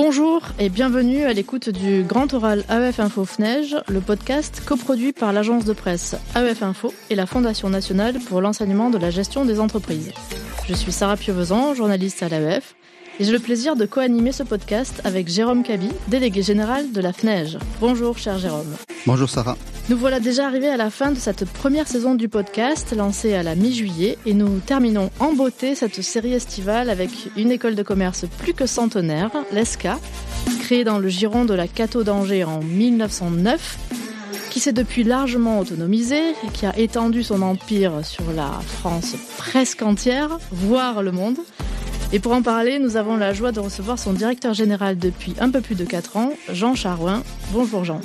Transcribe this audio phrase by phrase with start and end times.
[0.00, 5.32] Bonjour et bienvenue à l'écoute du Grand Oral AEF Info FNEJ, le podcast coproduit par
[5.32, 9.58] l'agence de presse AEF Info et la Fondation nationale pour l'enseignement de la gestion des
[9.58, 10.12] entreprises.
[10.68, 12.76] Je suis Sarah Pieuvezan, journaliste à l'AEF,
[13.20, 17.12] et j'ai le plaisir de co-animer ce podcast avec Jérôme Cabi, délégué général de la
[17.12, 17.58] FNEJ.
[17.80, 18.76] Bonjour cher Jérôme.
[19.06, 19.56] Bonjour Sarah.
[19.88, 23.42] Nous voilà déjà arrivés à la fin de cette première saison du podcast lancée à
[23.42, 28.26] la mi-juillet et nous terminons en beauté cette série estivale avec une école de commerce
[28.38, 29.98] plus que centenaire, l'ESCA,
[30.60, 33.78] créée dans le giron de la Cato d'Angers en 1909
[34.50, 39.82] qui s'est depuis largement autonomisée et qui a étendu son empire sur la France presque
[39.82, 41.38] entière, voire le monde.
[42.10, 45.50] Et pour en parler, nous avons la joie de recevoir son directeur général depuis un
[45.50, 47.22] peu plus de 4 ans, Jean Charouin.
[47.52, 48.00] Bonjour Jean.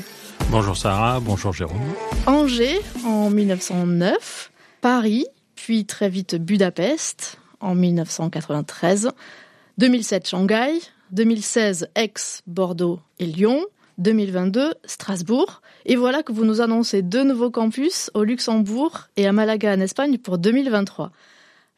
[0.51, 1.79] Bonjour Sarah, bonjour Jérôme.
[2.25, 5.25] Angers en 1909, Paris,
[5.55, 9.11] puis très vite Budapest en 1993,
[9.77, 12.13] 2007 Shanghai, 2016 Aix,
[12.45, 13.63] Bordeaux et Lyon,
[13.99, 15.61] 2022 Strasbourg.
[15.85, 19.79] Et voilà que vous nous annoncez deux nouveaux campus au Luxembourg et à Malaga en
[19.79, 21.13] Espagne pour 2023.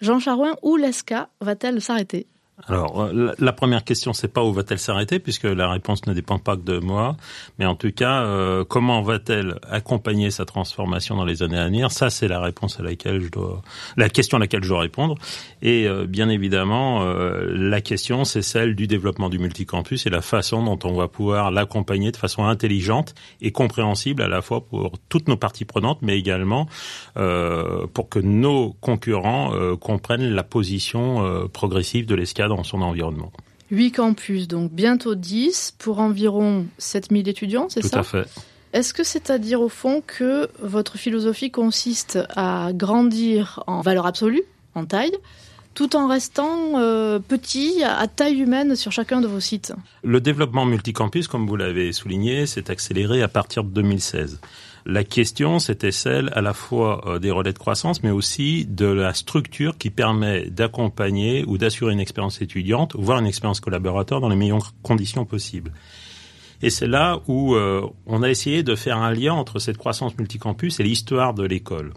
[0.01, 2.27] Jean Charouin, où l'ESCA va-t-elle s'arrêter?
[2.67, 6.39] Alors, euh, la première question, c'est pas où va-t-elle s'arrêter, puisque la réponse ne dépend
[6.39, 7.17] pas que de moi,
[7.59, 11.91] mais en tout cas, euh, comment va-t-elle accompagner sa transformation dans les années à venir?
[11.91, 13.61] Ça, c'est la réponse à laquelle je dois,
[13.97, 15.15] la question à laquelle je dois répondre.
[15.61, 20.63] Et euh, bien évidemment, la question, c'est celle du développement du multicampus et la façon
[20.63, 25.27] dont on va pouvoir l'accompagner de façon intelligente et compréhensible à la fois pour toutes
[25.27, 26.67] nos parties prenantes, mais également
[27.15, 32.15] pour que nos concurrents comprennent la position progressive de
[32.47, 33.31] dans son environnement.
[33.71, 38.27] 8 campus, donc bientôt 10 pour environ 7000 étudiants, c'est ça Tout à fait.
[38.73, 44.05] Est-ce que c'est à dire au fond que votre philosophie consiste à grandir en valeur
[44.05, 44.43] absolue,
[44.75, 45.15] en taille,
[45.73, 49.73] tout en restant euh, petit, à taille humaine sur chacun de vos sites?
[50.03, 54.39] Le développement multicampus, comme vous l'avez souligné, s'est accéléré à partir de 2016.
[54.87, 58.85] La question, c'était celle à la fois euh, des relais de croissance, mais aussi de
[58.85, 64.29] la structure qui permet d'accompagner ou d'assurer une expérience étudiante, voire une expérience collaborateur dans
[64.29, 65.71] les meilleures conditions possibles.
[66.61, 70.15] Et c'est là où euh, on a essayé de faire un lien entre cette croissance
[70.19, 71.91] multicampus et l'histoire de l'école.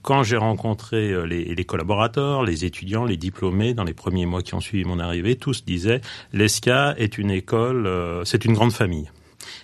[0.00, 4.40] Quand j'ai rencontré euh, les, les, collaborateurs, les étudiants, les diplômés dans les premiers mois
[4.40, 6.00] qui ont suivi mon arrivée, tous disaient
[6.32, 7.86] l'ESCA est une école,
[8.24, 9.10] c'est une grande famille.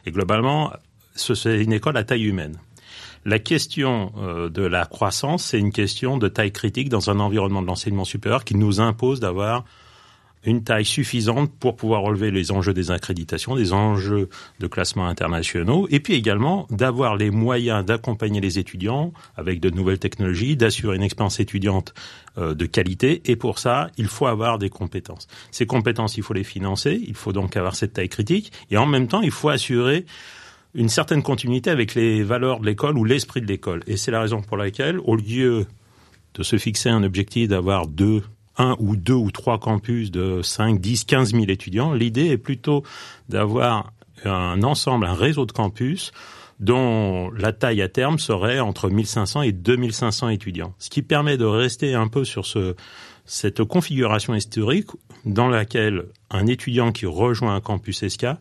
[0.05, 0.73] Et globalement,
[1.21, 2.57] c'est une école à taille humaine.
[3.25, 7.61] La question euh, de la croissance, c'est une question de taille critique dans un environnement
[7.61, 9.65] de l'enseignement supérieur qui nous impose d'avoir
[10.45, 14.29] une taille suffisante pour pouvoir relever les enjeux des accréditations, des enjeux
[14.59, 19.99] de classement internationaux, et puis également d'avoir les moyens d'accompagner les étudiants avec de nouvelles
[19.99, 21.93] technologies, d'assurer une expérience étudiante
[22.39, 25.27] euh, de qualité, et pour ça, il faut avoir des compétences.
[25.51, 28.87] Ces compétences, il faut les financer, il faut donc avoir cette taille critique, et en
[28.87, 30.07] même temps, il faut assurer
[30.75, 33.83] une certaine continuité avec les valeurs de l'école ou l'esprit de l'école.
[33.87, 35.67] Et c'est la raison pour laquelle, au lieu
[36.35, 38.23] de se fixer un objectif d'avoir deux,
[38.57, 42.85] un ou deux ou trois campus de 5, 10, 15 000 étudiants, l'idée est plutôt
[43.29, 43.93] d'avoir
[44.25, 46.13] un ensemble, un réseau de campus
[46.61, 50.75] dont la taille à terme serait entre 1500 et 2500 étudiants.
[50.79, 52.77] Ce qui permet de rester un peu sur ce,
[53.25, 54.89] cette configuration historique
[55.25, 58.39] dans laquelle un étudiant qui rejoint un campus ESCA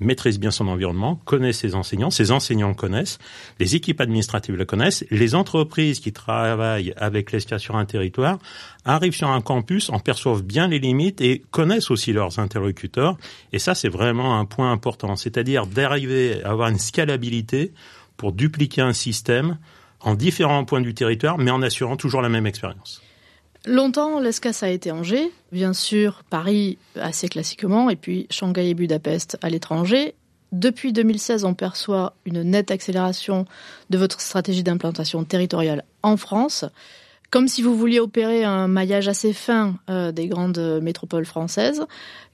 [0.00, 3.18] maîtrise bien son environnement, connaît ses enseignants, ses enseignants connaissent,
[3.58, 8.38] les équipes administratives le connaissent, les entreprises qui travaillent avec l'ESCA sur un territoire
[8.84, 13.16] arrivent sur un campus, en perçoivent bien les limites et connaissent aussi leurs interlocuteurs.
[13.52, 17.72] Et ça, c'est vraiment un point important, c'est-à-dire d'arriver à avoir une scalabilité
[18.16, 19.58] pour dupliquer un système
[20.00, 23.02] en différents points du territoire, mais en assurant toujours la même expérience.
[23.66, 29.38] Longtemps, l'escasse a été Angers, bien sûr Paris assez classiquement, et puis Shanghai et Budapest
[29.42, 30.14] à l'étranger.
[30.52, 33.44] Depuis 2016, on perçoit une nette accélération
[33.90, 36.64] de votre stratégie d'implantation territoriale en France,
[37.30, 41.84] comme si vous vouliez opérer un maillage assez fin euh, des grandes métropoles françaises.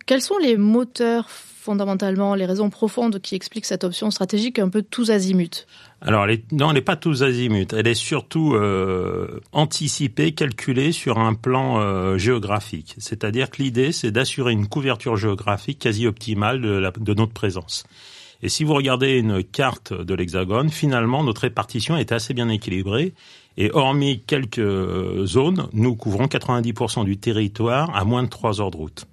[0.05, 4.83] Quels sont les moteurs fondamentalement les raisons profondes qui expliquent cette option stratégique un peu
[4.83, 5.65] tous azimuts?
[6.05, 7.69] Alors, elle non, elle n'est pas tous azimuts.
[7.73, 12.97] Elle est surtout euh, anticipée, calculée sur un plan euh, géographique.
[12.99, 17.85] C'est-à-dire que l'idée, c'est d'assurer une couverture géographique quasi optimale de, de notre présence.
[18.43, 23.15] Et si vous regardez une carte de l'Hexagone, finalement, notre répartition est assez bien équilibrée.
[23.57, 28.77] Et hormis quelques zones, nous couvrons 90% du territoire à moins de 3 heures de
[28.77, 29.07] route.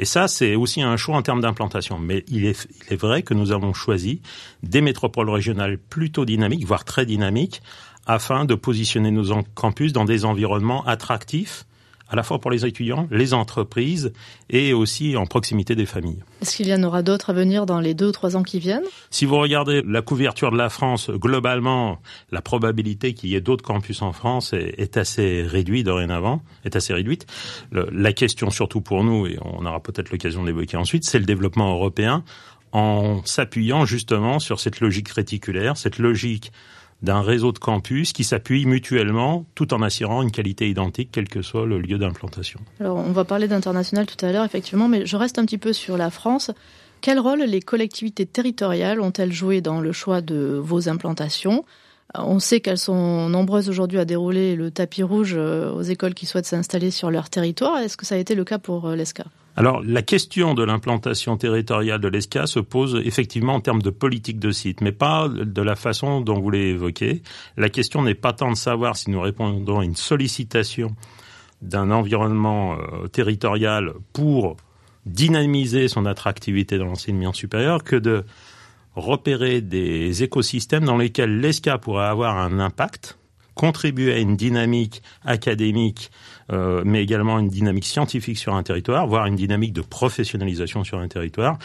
[0.00, 1.98] Et ça, c'est aussi un choix en termes d'implantation.
[1.98, 4.22] Mais il est, il est vrai que nous avons choisi
[4.62, 7.60] des métropoles régionales plutôt dynamiques, voire très dynamiques,
[8.06, 11.66] afin de positionner nos campus dans des environnements attractifs
[12.10, 14.12] à la fois pour les étudiants, les entreprises
[14.50, 16.22] et aussi en proximité des familles.
[16.42, 18.58] Est-ce qu'il y en aura d'autres à venir dans les deux ou trois ans qui
[18.58, 18.84] viennent?
[19.10, 22.00] Si vous regardez la couverture de la France, globalement,
[22.32, 26.92] la probabilité qu'il y ait d'autres campus en France est, assez réduite dorénavant, est assez
[26.92, 27.26] réduite.
[27.72, 31.24] la question surtout pour nous, et on aura peut-être l'occasion de l'évoquer ensuite, c'est le
[31.24, 32.24] développement européen
[32.72, 36.52] en s'appuyant justement sur cette logique réticulaire, cette logique
[37.02, 41.42] d'un réseau de campus qui s'appuient mutuellement tout en assurant une qualité identique quel que
[41.42, 42.60] soit le lieu d'implantation.
[42.80, 45.72] Alors on va parler d'international tout à l'heure effectivement, mais je reste un petit peu
[45.72, 46.50] sur la France.
[47.00, 51.64] Quel rôle les collectivités territoriales ont-elles joué dans le choix de vos implantations?
[52.14, 56.26] On sait qu'elles sont nombreuses aujourd'hui à dérouler le tapis rouge euh, aux écoles qui
[56.26, 57.78] souhaitent s'installer sur leur territoire.
[57.78, 59.24] Est-ce que ça a été le cas pour euh, l'ESCA?
[59.56, 64.38] Alors, la question de l'implantation territoriale de l'ESCA se pose effectivement en termes de politique
[64.38, 67.22] de site, mais pas de la façon dont vous l'avez évoqué.
[67.56, 70.94] La question n'est pas tant de savoir si nous répondons à une sollicitation
[71.62, 74.56] d'un environnement euh, territorial pour
[75.04, 78.24] dynamiser son attractivité dans l'enseignement supérieur que de
[78.94, 83.18] repérer des écosystèmes dans lesquels l'ESCA pourrait avoir un impact
[83.54, 86.10] contribuer à une dynamique académique,
[86.52, 90.98] euh, mais également une dynamique scientifique sur un territoire, voire une dynamique de professionnalisation sur
[90.98, 91.58] un territoire.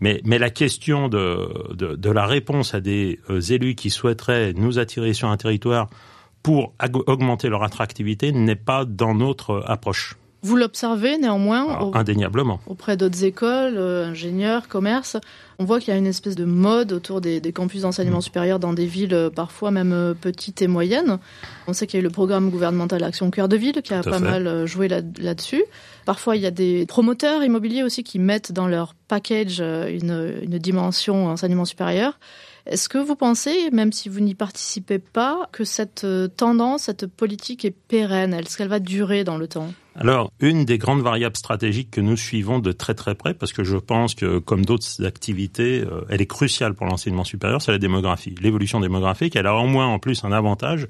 [0.00, 4.78] Mais, mais la question de, de, la réponse à des euh, élus qui souhaiteraient nous
[4.78, 5.88] attirer sur un territoire
[6.42, 6.72] pour
[7.06, 10.16] augmenter leur attractivité n'est pas dans notre approche.
[10.42, 12.60] Vous l'observez néanmoins Indéniablement.
[12.66, 15.18] Auprès d'autres écoles, euh, ingénieurs, commerces.
[15.58, 18.22] On voit qu'il y a une espèce de mode autour des, campus d'enseignement mm.
[18.22, 21.18] supérieur dans des villes euh, parfois même euh, petites et moyennes.
[21.66, 24.02] On sait qu'il y a eu le programme gouvernemental Action Cœur de Ville qui a
[24.02, 25.62] pas mal joué là-dessus.
[26.06, 30.58] parfois, il y a des promoteurs immobiliers aussi qui mettent dans leur package une, une
[30.58, 32.18] dimension enseignement supérieur.
[32.66, 36.06] Est-ce que vous pensez, même si vous n'y participez pas, que cette
[36.36, 38.32] tendance, cette politique est pérenne?
[38.32, 39.68] Est-ce qu'elle va durer dans le temps?
[40.00, 43.64] Alors, une des grandes variables stratégiques que nous suivons de très très près, parce que
[43.64, 47.76] je pense que comme d'autres activités, euh, elle est cruciale pour l'enseignement supérieur, c'est la
[47.76, 48.34] démographie.
[48.40, 50.86] L'évolution démographique, elle a au moins en plus un avantage,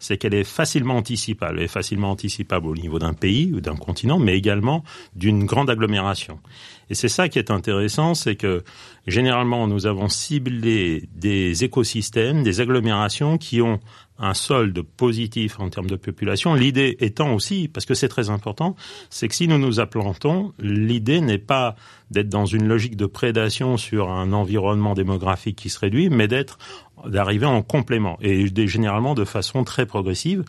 [0.00, 1.58] c'est qu'elle est facilement anticipable.
[1.58, 4.82] Elle est facilement anticipable au niveau d'un pays ou d'un continent, mais également
[5.14, 6.40] d'une grande agglomération.
[6.88, 8.64] Et c'est ça qui est intéressant, c'est que
[9.06, 13.80] généralement nous avons ciblé des écosystèmes, des agglomérations qui ont
[14.18, 16.54] un solde positif en termes de population.
[16.54, 18.76] L'idée étant aussi, parce que c'est très important,
[19.10, 21.74] c'est que si nous nous implantons, l'idée n'est pas
[22.10, 26.58] d'être dans une logique de prédation sur un environnement démographique qui se réduit, mais d'être
[27.06, 30.44] d'arriver en complément et généralement de façon très progressive.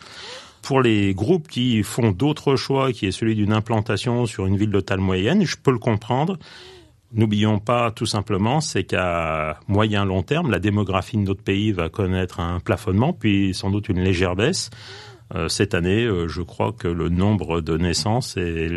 [0.62, 4.70] Pour les groupes qui font d'autres choix, qui est celui d'une implantation sur une ville
[4.70, 6.38] de taille moyenne, je peux le comprendre.
[7.12, 11.88] N'oublions pas tout simplement, c'est qu'à moyen long terme, la démographie de notre pays va
[11.88, 14.70] connaître un plafonnement, puis sans doute une légère baisse.
[15.34, 18.68] Euh, cette année, euh, je crois que le nombre de naissances est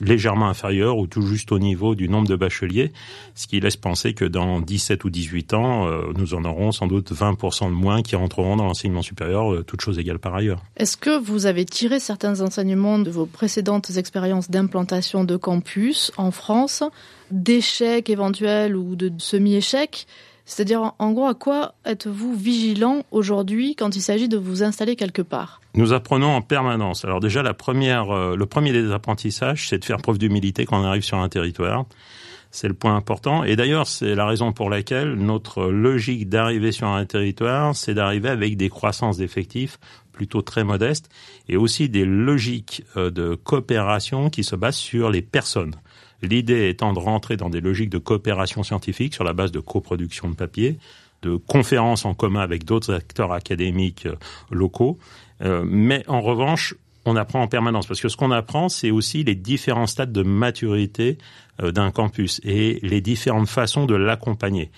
[0.00, 2.92] légèrement inférieur ou tout juste au niveau du nombre de bacheliers,
[3.34, 6.86] ce qui laisse penser que dans 17 ou 18 ans, euh, nous en aurons sans
[6.86, 10.62] doute 20% de moins qui rentreront dans l'enseignement supérieur, toutes choses égales par ailleurs.
[10.76, 16.30] Est-ce que vous avez tiré certains enseignements de vos précédentes expériences d'implantation de campus en
[16.30, 16.84] France,
[17.30, 20.06] d'échecs éventuels ou de semi-échecs?
[20.46, 25.20] C'est-à-dire, en gros, à quoi êtes-vous vigilant aujourd'hui quand il s'agit de vous installer quelque
[25.20, 27.04] part Nous apprenons en permanence.
[27.04, 30.80] Alors déjà, la première, euh, le premier des apprentissages, c'est de faire preuve d'humilité quand
[30.80, 31.84] on arrive sur un territoire.
[32.52, 33.42] C'est le point important.
[33.42, 38.28] Et d'ailleurs, c'est la raison pour laquelle notre logique d'arriver sur un territoire, c'est d'arriver
[38.28, 39.78] avec des croissances d'effectifs
[40.12, 41.10] plutôt très modestes
[41.48, 45.74] et aussi des logiques euh, de coopération qui se basent sur les personnes.
[46.22, 50.28] L'idée étant de rentrer dans des logiques de coopération scientifique sur la base de coproduction
[50.28, 50.78] de papier,
[51.22, 54.16] de conférences en commun avec d'autres acteurs académiques euh,
[54.50, 54.98] locaux.
[55.42, 59.24] Euh, mais en revanche, on apprend en permanence parce que ce qu'on apprend, c'est aussi
[59.24, 61.18] les différents stades de maturité
[61.62, 64.70] euh, d'un campus et les différentes façons de l'accompagner.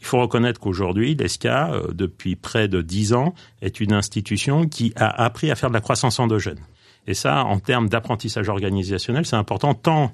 [0.00, 5.08] Il faut reconnaître qu'aujourd'hui, l'ESCA, depuis près de dix ans, est une institution qui a
[5.24, 6.60] appris à faire de la croissance endogène.
[7.08, 10.12] Et ça, en termes d'apprentissage organisationnel, c'est important tant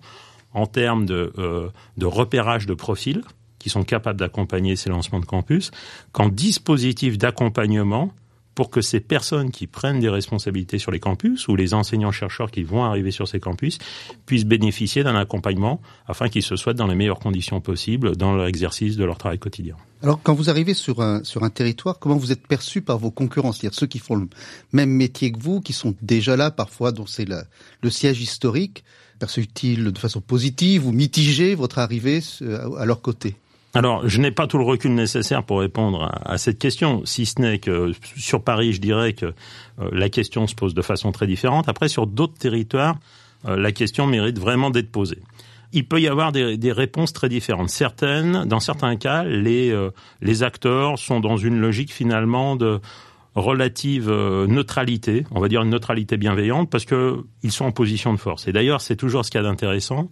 [0.54, 3.22] en termes de, euh, de repérage de profils
[3.58, 5.70] qui sont capables d'accompagner ces lancements de campus,
[6.12, 8.12] qu'en dispositif d'accompagnement
[8.54, 12.62] pour que ces personnes qui prennent des responsabilités sur les campus ou les enseignants-chercheurs qui
[12.62, 13.78] vont arriver sur ces campus
[14.26, 18.96] puissent bénéficier d'un accompagnement afin qu'ils se soient dans les meilleures conditions possibles dans l'exercice
[18.96, 19.76] de leur travail quotidien.
[20.02, 23.10] Alors, quand vous arrivez sur un, sur un territoire, comment vous êtes perçu par vos
[23.10, 23.52] concurrents?
[23.52, 24.28] C'est-à-dire ceux qui font le
[24.72, 28.84] même métier que vous, qui sont déjà là parfois, dont c'est le siège historique
[29.18, 33.36] perçu-t-il de façon positive ou mitigée votre arrivée euh, à leur côté?
[33.74, 37.40] Alors, je n'ai pas tout le recul nécessaire pour répondre à, cette question, si ce
[37.40, 41.26] n'est que sur Paris, je dirais que euh, la question se pose de façon très
[41.26, 41.68] différente.
[41.68, 42.96] Après, sur d'autres territoires,
[43.46, 45.18] la question mérite vraiment d'être posée
[45.74, 47.68] il peut y avoir des, réponses très différentes.
[47.68, 49.90] Certaines, dans certains cas, les, euh,
[50.22, 52.80] les acteurs sont dans une logique finalement de
[53.34, 58.12] relative euh, neutralité, on va dire une neutralité bienveillante, parce que ils sont en position
[58.12, 58.46] de force.
[58.46, 60.10] Et d'ailleurs, c'est toujours ce qu'il y a d'intéressant,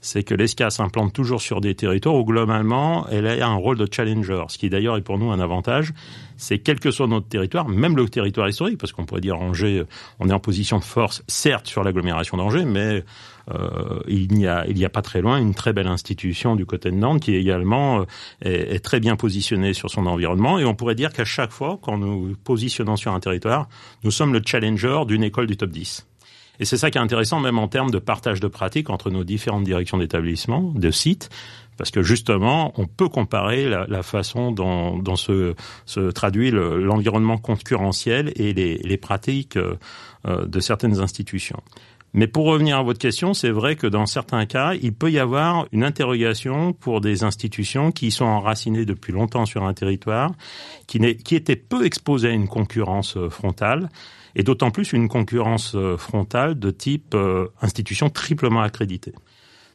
[0.00, 3.88] c'est que l'ESCA s'implante toujours sur des territoires où globalement, elle a un rôle de
[3.90, 5.92] challenger, ce qui d'ailleurs est pour nous un avantage.
[6.36, 9.84] C'est quel que soit notre territoire, même le territoire historique, parce qu'on pourrait dire Angers,
[10.20, 13.04] on est en position de force, certes sur l'agglomération d'Angers, mais
[13.50, 16.90] euh, il n'y a, il a pas très loin une très belle institution du côté
[16.90, 18.04] de Nantes qui également euh,
[18.42, 20.58] est, est, très bien positionnée sur son environnement.
[20.58, 23.68] Et on pourrait dire qu'à chaque fois, quand nous positionnons sur un territoire,
[24.04, 26.07] nous sommes le challenger d'une école du top 10.
[26.60, 29.24] Et c'est ça qui est intéressant, même en termes de partage de pratiques entre nos
[29.24, 31.30] différentes directions d'établissement, de sites,
[31.76, 35.54] parce que justement, on peut comparer la, façon dont, se,
[36.10, 39.76] traduit l'environnement concurrentiel et les, pratiques euh,
[40.24, 41.62] de certaines institutions.
[42.14, 45.18] Mais pour revenir à votre question, c'est vrai que dans certains cas, il peut y
[45.18, 50.32] avoir une interrogation pour des institutions qui sont enracinées depuis longtemps sur un territoire,
[50.86, 53.90] qui, qui étaient peu exposées à une concurrence euh, frontale,
[54.34, 59.12] et d'autant plus une concurrence euh, frontale de type euh, institution triplement accréditée.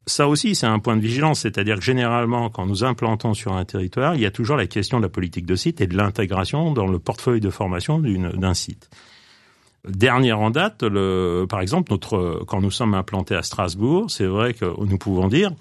[0.05, 3.63] Ça aussi, c'est un point de vigilance, c'est-à-dire que généralement, quand nous implantons sur un
[3.63, 6.73] territoire, il y a toujours la question de la politique de site et de l'intégration
[6.73, 8.89] dans le portefeuille de formation d'un site.
[9.87, 14.53] Dernier en date, le, par exemple, notre, quand nous sommes implantés à Strasbourg, c'est vrai
[14.53, 15.51] que nous pouvons dire,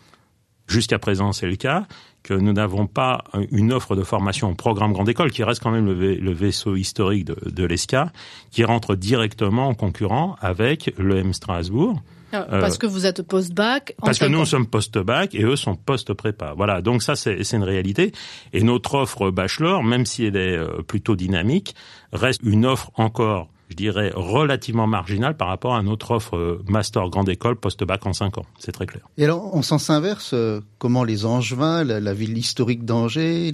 [0.69, 1.87] jusqu'à présent c'est le cas,
[2.23, 5.73] que nous n'avons pas une offre de formation au programme grande école, qui reste quand
[5.73, 8.13] même le, vaisseau historique de, de l'ESCA,
[8.53, 12.01] qui rentre directement en concurrent avec l'EM Strasbourg.
[12.33, 13.95] Ah, parce euh, que vous êtes post-bac.
[13.99, 16.55] Parce que nous sommes post-bac et eux sont post-prépa.
[16.57, 18.13] Voilà, donc ça c'est une réalité.
[18.53, 21.75] Et notre offre bachelor, même si elle est euh, plutôt dynamique,
[22.13, 27.09] reste une offre encore je dirais, relativement marginal par rapport à notre offre euh, master
[27.09, 28.47] grande école post-bac en 5 ans.
[28.59, 29.03] C'est très clair.
[29.17, 33.51] Et alors, en sens inverse, euh, comment les Angevins, la, ville historique d'Angers,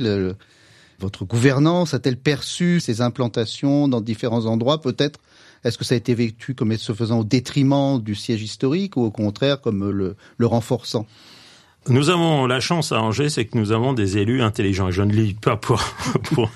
[0.99, 5.21] votre gouvernance a-t-elle perçu ces implantations dans différents endroits Peut-être,
[5.63, 9.05] est-ce que ça a été vécu comme se faisant au détriment du siège historique ou
[9.05, 11.07] au contraire comme le, le renforçant?
[11.89, 14.91] Nous avons la chance à Angers, c'est que nous avons des élus intelligents.
[14.91, 15.81] Je ne le dis pas pour,
[16.25, 16.51] pour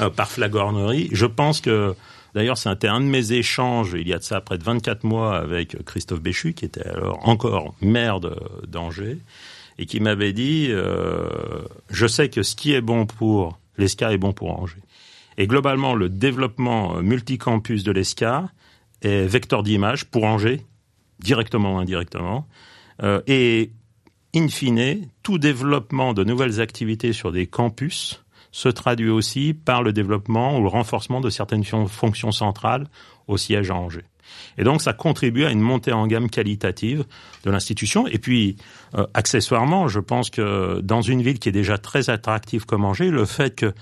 [0.00, 1.08] euh, par flagornerie.
[1.10, 1.94] Je pense que
[2.34, 5.36] D'ailleurs, c'était un de mes échanges, il y a de ça près de 24 mois,
[5.36, 8.20] avec Christophe Béchu, qui était alors encore maire
[8.66, 9.18] d'Angers,
[9.78, 11.28] et qui m'avait dit, euh,
[11.90, 14.82] je sais que ce qui est bon pour l'ESCA est bon pour Angers.
[15.36, 18.50] Et globalement, le développement multicampus de l'ESCA
[19.02, 20.64] est vecteur d'image pour Angers,
[21.20, 22.46] directement ou indirectement,
[23.02, 23.72] euh, et
[24.34, 28.21] in fine, tout développement de nouvelles activités sur des campus
[28.52, 32.86] se traduit aussi par le développement ou le renforcement de certaines fonctions centrales
[33.26, 34.04] au siège à Angers.
[34.58, 37.04] Et donc ça contribue à une montée en gamme qualitative
[37.44, 38.06] de l'institution.
[38.06, 38.56] Et puis,
[38.94, 43.10] euh, accessoirement, je pense que dans une ville qui est déjà très attractive comme Angers,
[43.10, 43.72] le fait que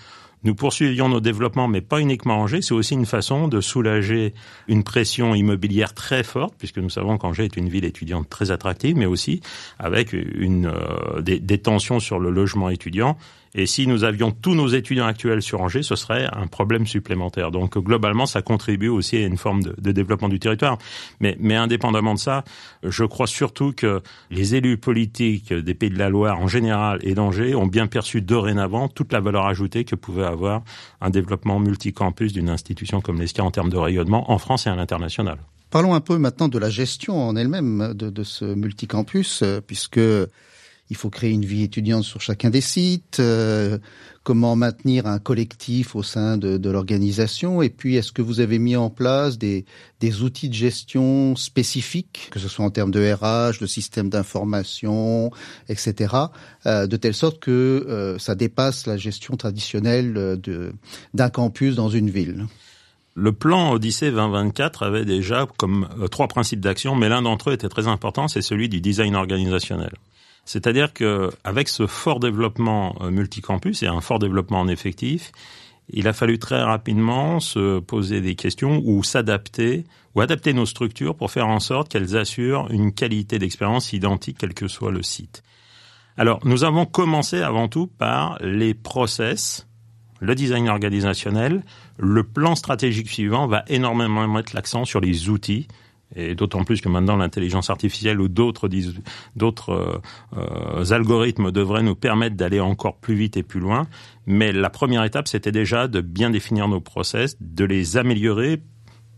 [0.42, 4.32] nous poursuivions nos développements, mais pas uniquement Angers, c'est aussi une façon de soulager
[4.68, 8.96] une pression immobilière très forte, puisque nous savons qu'Angers est une ville étudiante très attractive,
[8.96, 9.42] mais aussi
[9.78, 13.18] avec une, euh, des, des tensions sur le logement étudiant
[13.54, 17.50] et si nous avions tous nos étudiants actuels sur Angers, ce serait un problème supplémentaire.
[17.50, 20.78] Donc globalement, ça contribue aussi à une forme de, développement du territoire.
[21.18, 22.44] Mais, mais indépendamment de ça,
[22.84, 27.14] je crois surtout que les élus politiques des Pays de la Loire en général et
[27.14, 30.62] d'Angers ont bien perçu dorénavant toute la valeur ajoutée que pouvait avoir
[31.00, 34.76] un développement multicampus d'une institution comme l'ESCA en termes de rayonnement en France et à
[34.76, 35.38] l'international.
[35.70, 40.00] Parlons un peu maintenant de la gestion en elle-même de, de ce multicampus, euh, puisque
[40.90, 43.78] il faut créer une vie étudiante sur chacun des sites, euh,
[44.24, 48.76] comment maintenir un collectif au sein de, l'organisation, et puis est-ce que vous avez mis
[48.76, 49.64] en place des,
[50.20, 55.30] outils de gestion spécifiques, que ce soit en termes de RH, de système d'information,
[55.68, 56.14] etc.,
[56.66, 60.38] euh, de telle sorte que euh, ça dépasse la gestion traditionnelle
[61.14, 62.46] d'un campus dans une ville?
[63.14, 67.68] Le plan Odyssée 2024 avait déjà comme trois principes d'action, mais l'un d'entre eux était
[67.68, 69.92] très important, c'est celui du design organisationnel.
[70.44, 75.32] C'est-à-dire que avec ce fort développement euh, multicampus et un fort développement en effectif,
[75.92, 81.16] il a fallu très rapidement se poser des questions ou s'adapter ou adapter nos structures
[81.16, 85.42] pour faire en sorte qu'elles assurent une qualité d'expérience identique quel que soit le site.
[86.16, 89.66] Alors, nous avons commencé avant tout par les process,
[90.20, 91.62] le design organisationnel,
[91.98, 95.66] le plan stratégique suivant va énormément mettre l'accent sur les outils
[96.16, 98.68] et d'autant plus que maintenant l'intelligence artificielle ou d'autres
[99.36, 99.98] d'autres euh,
[100.36, 103.86] euh, algorithmes devraient nous permettre d'aller encore plus vite et plus loin.
[104.26, 108.60] Mais la première étape, c'était déjà de bien définir nos process, de les améliorer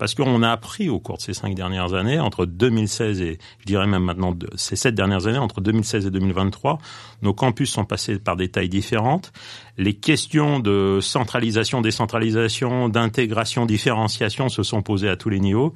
[0.02, 3.66] parce qu'on a appris au cours de ces cinq dernières années, entre 2016 et, je
[3.66, 6.78] dirais même maintenant, ces sept dernières années, entre 2016 et 2023,
[7.22, 9.32] nos campus sont passés par des tailles différentes.
[9.78, 15.72] Les questions de centralisation, décentralisation, d'intégration, différenciation se sont posées à tous les niveaux.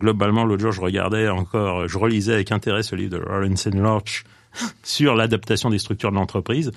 [0.00, 4.24] Globalement, l'autre jour, je regardais encore, je relisais avec intérêt ce livre de Lawrence Lorch
[4.82, 6.72] sur l'adaptation des structures de l'entreprise.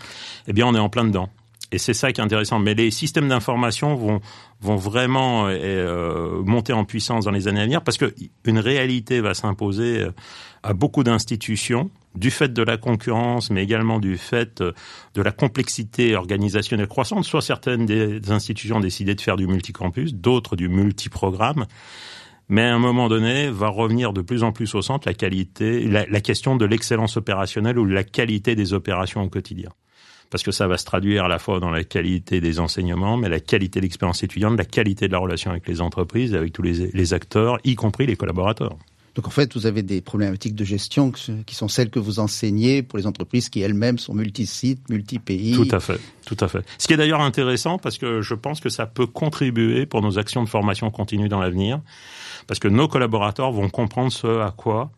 [0.48, 1.30] Eh bien, on est en plein dedans.
[1.72, 2.60] Et c'est ça qui est intéressant.
[2.60, 4.22] Mais les systèmes d'information vont
[4.62, 8.13] vont vraiment euh, monter en puissance dans les années à venir parce que
[8.46, 10.12] une réalité va s'imposer euh,
[10.62, 14.74] à beaucoup d'institutions du fait de la concurrence, mais également du fait euh,
[15.16, 17.24] de la complexité organisationnelle croissante.
[17.24, 21.66] Soit certaines des institutions ont décidé de faire du multicampus, d'autres du multiprogramme.
[22.51, 25.88] Mais à un moment donné, va revenir de plus en plus au centre la qualité,
[25.88, 29.70] la, la question de l'excellence opérationnelle ou la qualité des opérations au quotidien
[30.29, 33.27] parce que ça va se traduire à la fois dans la qualité des enseignements, mais
[33.27, 36.62] la qualité de l'expérience étudiante, la qualité de la relation avec les entreprises, avec tous
[36.62, 38.77] les, les acteurs, y compris les collaborateurs.
[39.15, 42.81] Donc en fait, vous avez des problématiques de gestion qui sont celles que vous enseignez
[42.81, 45.53] pour les entreprises qui elles-mêmes sont multi-sites, multi-pays.
[45.53, 46.65] Tout à fait, tout à fait.
[46.77, 50.17] Ce qui est d'ailleurs intéressant parce que je pense que ça peut contribuer pour nos
[50.17, 51.81] actions de formation continue dans l'avenir,
[52.51, 54.89] parce que nos collaborateurs vont comprendre ce à quoi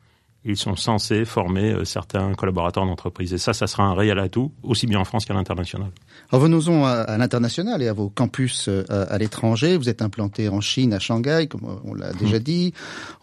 [0.46, 3.34] ils sont censés former euh, certains collaborateurs d'entreprise.
[3.34, 5.90] Et ça, ça sera un réel atout, aussi bien en France qu'à l'international.
[6.32, 9.78] Revenons à, l'international et à vos campus euh, à, l'étranger.
[9.78, 12.44] Vous êtes implanté en Chine, à Shanghai, comme on l'a déjà mmh.
[12.44, 12.74] dit,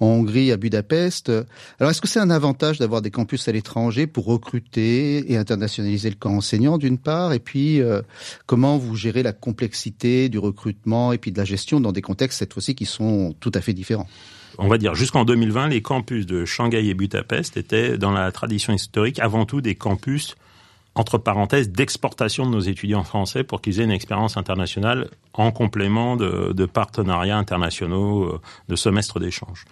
[0.00, 1.30] en Hongrie, à Budapest.
[1.78, 6.10] Alors, est-ce que c'est un avantage d'avoir des campus à l'étranger pour recruter et internationaliser
[6.10, 8.02] le camp enseignant, d'une part, et puis euh,
[8.46, 12.38] comment vous gérez la complexité du recrutement et puis de la gestion dans des contextes,
[12.38, 14.08] cette fois-ci, qui sont tout à fait différents?
[14.58, 18.72] On va dire jusqu'en 2020, les campus de Shanghai et Budapest étaient dans la tradition
[18.72, 20.36] historique avant tout des campus
[20.94, 26.16] entre parenthèses d'exportation de nos étudiants français pour qu'ils aient une expérience internationale en complément
[26.16, 29.64] de, de partenariats internationaux, euh, de semestres d'échange.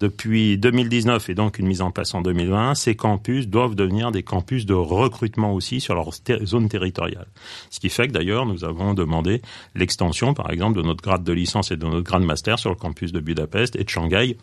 [0.00, 4.22] Depuis 2019 et donc une mise en place en 2020, ces campus doivent devenir des
[4.22, 6.10] campus de recrutement aussi sur leur
[6.44, 7.26] zone territoriale.
[7.70, 9.40] Ce qui fait que d'ailleurs, nous avons demandé
[9.74, 12.76] l'extension, par exemple, de notre grade de licence et de notre grade master sur le
[12.76, 14.36] campus de Budapest et de Shanghai.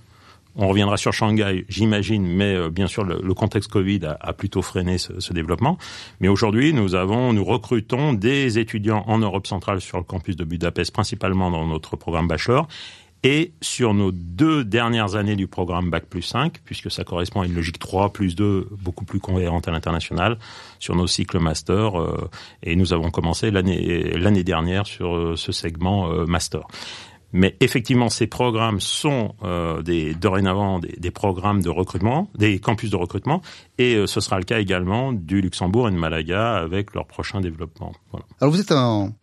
[0.56, 4.98] On reviendra sur Shanghai, j'imagine, mais euh, bien sûr le, contexte Covid a, plutôt freiné
[4.98, 5.78] ce, ce développement.
[6.20, 10.44] Mais aujourd'hui, nous avons, nous recrutons des étudiants en Europe centrale sur le campus de
[10.44, 12.68] Budapest, principalement dans notre programme bachelor,
[13.24, 17.46] et sur nos deux dernières années du programme Bac plus 5, puisque ça correspond à
[17.46, 20.38] une logique 3 plus 2 beaucoup plus cohérente à l'international,
[20.80, 22.30] sur nos cycles master, euh,
[22.64, 26.62] et nous avons commencé l'année dernière sur euh, ce segment euh, master.
[27.34, 29.36] Mais effectivement, ces programmes sont
[29.86, 33.42] des, dorénavant des, des, programmes de recrutement, des campus de recrutement,
[33.78, 37.94] et ce sera le cas également du Luxembourg et de Malaga avec leur prochain développement.
[38.12, 38.26] Voilà.
[38.42, 39.14] Alors vous êtes en,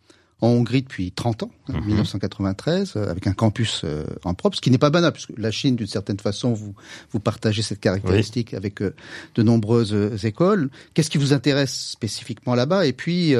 [0.41, 3.05] en Hongrie depuis 30 ans, 1993, hein, mhm.
[3.05, 5.75] euh, avec un campus euh, en propre, ce qui n'est pas banal, puisque la Chine,
[5.75, 6.73] d'une certaine façon, vous,
[7.11, 8.95] vous partagez cette caractéristique avec euh,
[9.35, 10.69] de nombreuses écoles.
[10.93, 12.85] Qu'est-ce qui vous intéresse spécifiquement là-bas?
[12.85, 13.35] Et puis,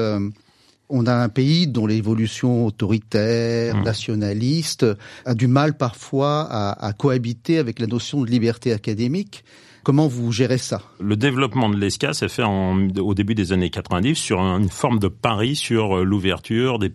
[0.89, 3.83] on a un pays dont l'évolution autoritaire, mhm.
[3.83, 4.85] nationaliste,
[5.25, 9.43] a du mal parfois à, à cohabiter avec la notion de liberté académique.
[9.83, 10.81] Comment vous gérez ça?
[10.99, 15.07] Le développement de l'ESCA s'est fait au début des années 90 sur une forme de
[15.07, 16.91] pari sur euh, l'ouverture des,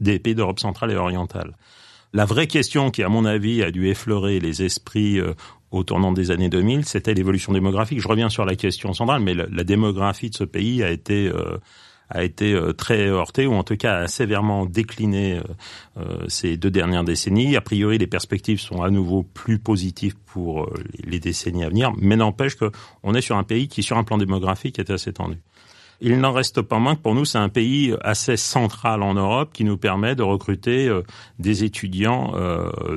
[0.00, 1.56] des pays d'Europe centrale et orientale.
[2.12, 5.34] La vraie question qui, à mon avis, a dû effleurer les esprits euh,
[5.70, 8.00] au tournant des années 2000, c'était l'évolution démographique.
[8.00, 11.58] Je reviens sur la question centrale, mais la, démographie de ce pays a été euh,
[12.10, 15.42] a été euh, très heurté ou en tout cas a sévèrement décliné euh,
[15.98, 17.56] euh, ces deux dernières décennies.
[17.56, 20.70] A priori, les perspectives sont à nouveau plus positives pour
[21.04, 24.18] les décennies à venir, mais n'empêche qu'on est sur un pays qui, sur un plan
[24.18, 25.38] démographique, est assez tendu.
[26.00, 29.50] Il n'en reste pas moins que pour nous, c'est un pays assez central en Europe
[29.54, 30.94] qui nous permet de recruter
[31.38, 32.34] des étudiants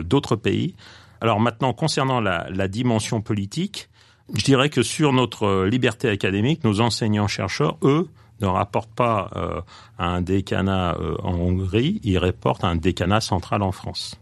[0.03, 0.75] d'autres pays.
[1.21, 3.89] Alors maintenant, concernant la, la dimension politique,
[4.33, 8.09] je dirais que sur notre liberté académique, nos enseignants-chercheurs, eux,
[8.41, 9.62] ne rapporte pas euh,
[9.97, 14.15] un décanat euh, en Hongrie, il rapporte un décanat central en France.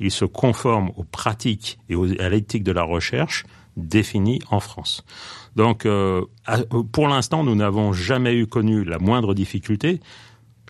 [0.00, 3.44] Il se conforme aux pratiques et à l'éthique de la recherche
[3.76, 5.04] définies en France.
[5.54, 6.22] Donc, euh,
[6.92, 10.00] pour l'instant, nous n'avons jamais eu connu la moindre difficulté.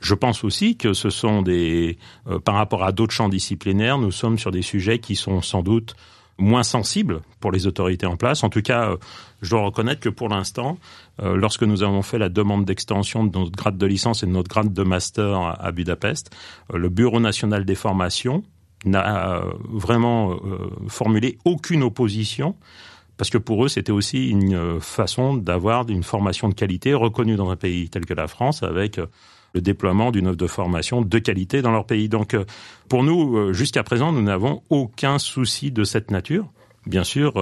[0.02, 1.98] Je pense aussi que ce sont des,
[2.44, 5.96] par rapport à d'autres champs disciplinaires, nous sommes sur des sujets qui sont sans doute
[6.38, 8.44] moins sensibles pour les autorités en place.
[8.44, 8.96] En tout cas, euh,
[9.42, 10.78] je dois reconnaître que pour l'instant,
[11.22, 14.32] euh, lorsque nous avons fait la demande d'extension de notre grade de licence et de
[14.32, 16.34] notre grade de master à Budapest,
[16.72, 18.42] euh, le Bureau national des formations
[18.84, 20.36] n'a vraiment
[20.86, 22.54] formulé aucune opposition
[23.16, 27.50] parce que pour eux, c'était aussi une façon d'avoir une formation de qualité reconnue dans
[27.50, 29.00] un pays tel que la France, avec
[29.56, 32.08] le déploiement d'une offre de formation de qualité dans leur pays.
[32.08, 32.36] Donc,
[32.88, 36.46] pour nous, jusqu'à présent, nous n'avons aucun souci de cette nature.
[36.86, 37.32] Bien sûr,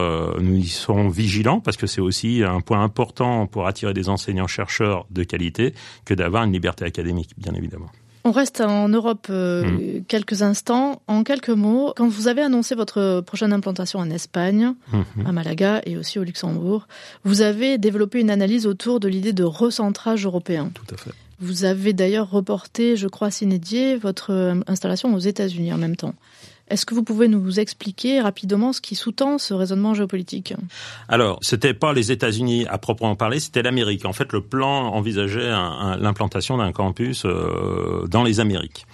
[0.41, 5.07] nous y serons vigilants parce que c'est aussi un point important pour attirer des enseignants-chercheurs
[5.11, 5.75] de qualité
[6.05, 7.91] que d'avoir une liberté académique, bien évidemment.
[8.27, 10.05] On reste en Europe euh, hmm.
[10.09, 11.03] quelques instants.
[11.09, 15.27] En quelques mots, quand vous avez annoncé votre prochaine implantation en Espagne, hmm.
[15.27, 16.89] à Malaga et aussi au Luxembourg,
[17.25, 20.71] vous avez développé une analyse autour de l'idée de recentrage européen.
[20.73, 21.11] Tout à fait.
[21.41, 26.15] Vous avez d'ailleurs reporté, je crois, Sinédier, votre euh, installation aux États-Unis en même temps.
[26.69, 30.55] Est-ce que vous pouvez nous expliquer rapidement ce qui sous-tend ce raisonnement géopolitique?
[31.09, 34.07] Alors, c'était pas les États-Unis à proprement parler, c'était l'Amérique.
[34.07, 38.87] En fait, le plan envisageait l'implantation d'un campus euh, dans les Amériques.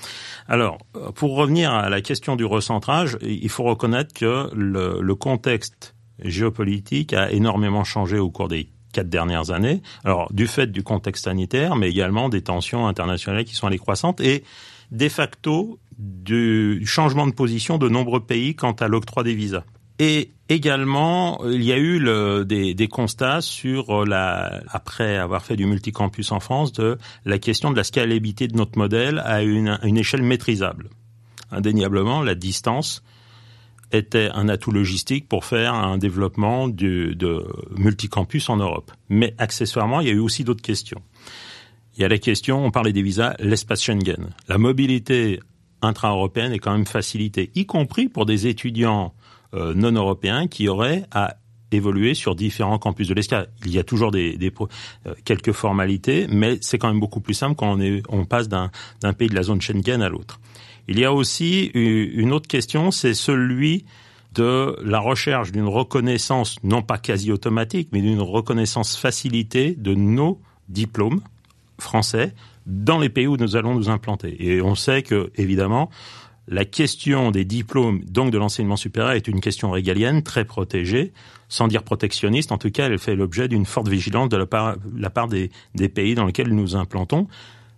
[0.48, 0.79] Alors,
[1.14, 7.12] pour revenir à la question du recentrage, il faut reconnaître que le, le contexte géopolitique
[7.12, 9.83] a énormément changé au cours des quatre dernières années.
[10.05, 14.20] Alors, du fait du contexte sanitaire, mais également des tensions internationales qui sont allées croissantes
[14.20, 14.44] et
[14.90, 19.64] de facto du changement de position de nombreux pays quant à l'octroi des visas.
[19.98, 22.00] Et également, il y a eu
[22.46, 27.76] des, constats sur la, après avoir fait du multicampus en France, de la question de
[27.76, 30.88] la scalabilité de notre modèle à une échelle maîtrisable.
[31.50, 33.03] Indéniablement, la distance
[33.92, 37.44] était un atout logistique pour faire un développement du, de
[37.76, 38.92] multicampus en Europe.
[39.09, 41.03] Mais accessoirement, il y a eu aussi d'autres questions.
[41.96, 44.31] Il y a la question, on parlait des visas, l'espace Schengen.
[44.48, 45.40] La mobilité
[45.83, 49.14] intra-européenne est quand même facilitée, y compris pour des étudiants
[49.55, 51.37] euh, non européens qui auraient à
[51.72, 53.46] évoluer sur différents campus de l'ESCA.
[53.64, 54.53] Il y a toujours des, des
[55.07, 58.48] euh, quelques formalités, mais c'est quand même beaucoup plus simple quand on, est, on passe
[58.48, 58.70] d'un
[59.16, 60.40] pays de la zone Schengen à l'autre.
[60.90, 63.85] Il y a aussi une autre question, c'est celui
[64.35, 70.40] de la recherche d'une reconnaissance, non pas quasi automatique, mais d'une reconnaissance facilitée de nos
[70.68, 71.20] diplômes
[71.79, 72.35] français
[72.66, 74.37] dans les pays où nous allons nous implanter.
[74.44, 75.90] Et on sait que, évidemment,
[76.48, 81.12] la question des diplômes, donc de l'enseignement supérieur, est une question régalienne, très protégée,
[81.48, 82.50] sans dire protectionniste.
[82.50, 84.46] En tout cas, elle fait l'objet d'une forte vigilance de la
[85.11, 87.29] part, des, des, pays dans lesquels nous implantons.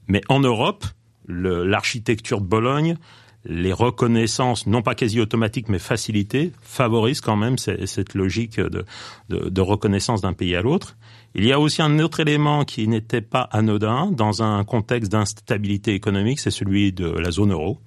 [0.08, 0.86] Mais en Europe,
[1.32, 2.96] l'architecture de Bologne,
[3.44, 10.20] les reconnaissances, non pas quasi automatiques, mais facilitées, favorisent quand même cette logique de, reconnaissance
[10.20, 10.96] d'un pays à l'autre.
[11.34, 15.94] Il y a aussi un autre élément qui n'était pas anodin dans un contexte d'instabilité
[15.94, 17.80] économique, c'est celui de la zone euro,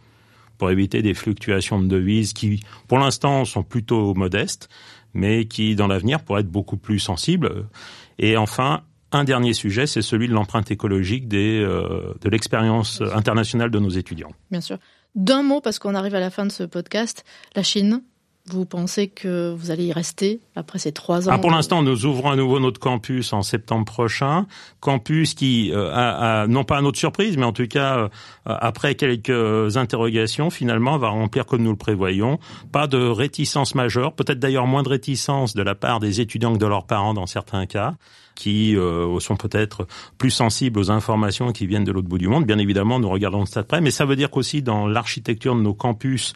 [0.58, 4.70] pour éviter des fluctuations de devises qui, pour l'instant, sont plutôt modestes,
[5.14, 7.68] mais qui, dans l'avenir, pourraient être beaucoup plus sensibles.
[8.20, 13.72] Et enfin, un dernier sujet, c'est celui de l'empreinte écologique des, euh, de l'expérience internationale
[13.72, 14.32] de nos étudiants.
[14.52, 14.78] Bien sûr.
[15.16, 17.24] D'un mot, parce qu'on arrive à la fin de ce podcast,
[17.56, 18.02] la Chine,
[18.48, 22.06] vous pensez que vous allez y rester après ces trois ans ah, Pour l'instant, nous
[22.06, 24.46] ouvrons à nouveau notre campus en septembre prochain.
[24.82, 28.10] Campus qui, euh, non pas à notre surprise, mais en tout cas, euh,
[28.46, 32.40] après quelques interrogations, finalement, va remplir comme nous le prévoyons.
[32.72, 36.60] Pas de réticence majeure, peut-être d'ailleurs moins de réticence de la part des étudiants que
[36.60, 37.96] de leurs parents dans certains cas
[38.36, 42.46] qui euh, sont peut-être plus sensibles aux informations qui viennent de l'autre bout du monde.
[42.46, 45.62] Bien évidemment, nous regardons ça de près, mais ça veut dire qu'aussi dans l'architecture de
[45.62, 46.34] nos campus,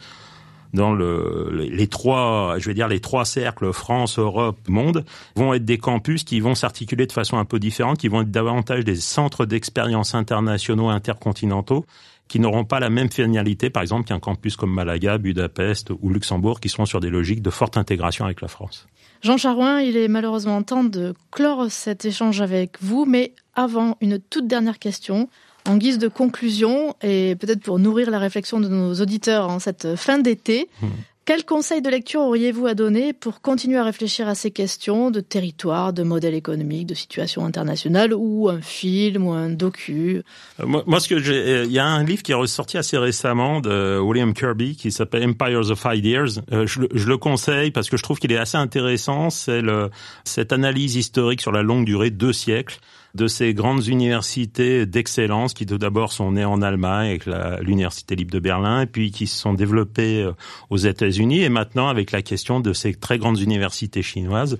[0.72, 5.04] dans le, les trois, je vais dire les trois cercles France, Europe, monde,
[5.36, 8.30] vont être des campus qui vont s'articuler de façon un peu différente, qui vont être
[8.30, 11.84] davantage des centres d'expérience internationaux, intercontinentaux,
[12.28, 16.60] qui n'auront pas la même finalité, par exemple, qu'un campus comme Malaga, Budapest ou Luxembourg,
[16.60, 18.86] qui seront sur des logiques de forte intégration avec la France.
[19.22, 24.18] Jean Charouin, il est malheureusement temps de clore cet échange avec vous, mais avant, une
[24.18, 25.28] toute dernière question.
[25.66, 29.94] En guise de conclusion, et peut-être pour nourrir la réflexion de nos auditeurs en cette
[29.94, 30.86] fin d'été, mmh.
[31.26, 35.20] quel conseil de lecture auriez-vous à donner pour continuer à réfléchir à ces questions de
[35.20, 40.22] territoire, de modèle économique, de situation internationale, ou un film, ou un docu?
[40.60, 42.96] Euh, moi, ce que j'ai, euh, il y a un livre qui est ressorti assez
[42.96, 46.40] récemment de William Kirby qui s'appelle Empires of Ideas.
[46.52, 49.28] Euh, je, je, le conseille parce que je trouve qu'il est assez intéressant.
[49.28, 49.90] C'est le,
[50.24, 52.80] cette analyse historique sur la longue durée, deux siècles
[53.14, 57.26] de ces grandes universités d'excellence qui tout d'abord sont nées en Allemagne avec
[57.62, 60.32] l'université libre de Berlin et puis qui se sont développées euh,
[60.70, 64.58] aux États-Unis et maintenant avec la question de ces très grandes universités chinoises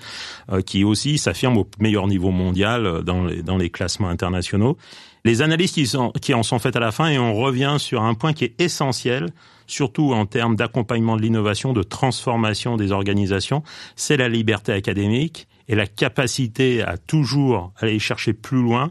[0.50, 4.76] euh, qui aussi s'affirment au meilleur niveau mondial euh, dans les, classements internationaux.
[5.24, 5.88] Les analyses qui,
[6.20, 8.60] qui en sont faites à la fin et on revient sur un point qui est
[8.60, 9.28] essentiel
[9.70, 13.62] surtout en termes d'accompagnement de l'innovation, de transformation des organisations,
[13.94, 18.90] c'est la liberté académique et la capacité à toujours aller chercher plus loin,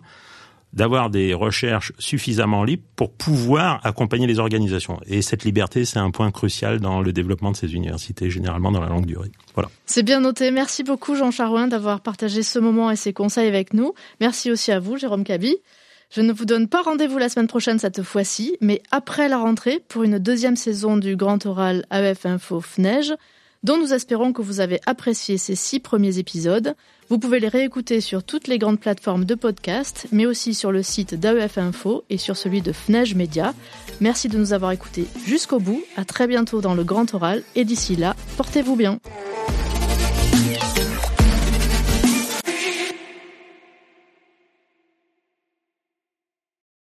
[0.71, 4.97] d'avoir des recherches suffisamment libres pour pouvoir accompagner les organisations.
[5.05, 8.79] Et cette liberté, c'est un point crucial dans le développement de ces universités, généralement dans
[8.79, 9.31] la longue durée.
[9.55, 9.69] Voilà.
[9.85, 10.51] C'est bien noté.
[10.51, 13.93] Merci beaucoup, Jean Charouin, d'avoir partagé ce moment et ces conseils avec nous.
[14.21, 15.57] Merci aussi à vous, Jérôme Cabi.
[16.11, 19.83] Je ne vous donne pas rendez-vous la semaine prochaine cette fois-ci, mais après la rentrée
[19.89, 23.13] pour une deuxième saison du Grand Oral AEF Info FNEige,
[23.63, 26.75] dont nous espérons que vous avez apprécié ces six premiers épisodes.
[27.09, 30.83] Vous pouvez les réécouter sur toutes les grandes plateformes de podcast, mais aussi sur le
[30.83, 33.53] site d'AEF Info et sur celui de FNEige Média.
[33.99, 35.83] Merci de nous avoir écoutés jusqu'au bout.
[35.97, 38.99] À très bientôt dans le Grand Oral et d'ici là, portez-vous bien.